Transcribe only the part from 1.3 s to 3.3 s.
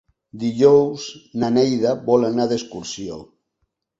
na Neida vol anar d'excursió.